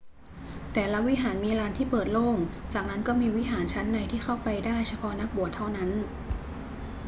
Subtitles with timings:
[0.73, 2.37] แต่ละวิหารมีลานที่เปิดโล่ง
[2.73, 5.89] จากนั้นก็มีวิหารชั้นในที่เข้าไปได้เฉพาะนักบวชเท่านั้น